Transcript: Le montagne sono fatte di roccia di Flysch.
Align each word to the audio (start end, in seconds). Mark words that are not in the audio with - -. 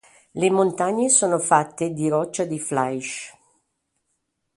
Le 0.33 0.49
montagne 0.49 1.09
sono 1.09 1.37
fatte 1.37 1.91
di 1.93 2.09
roccia 2.09 2.43
di 2.45 2.57
Flysch. 2.57 3.37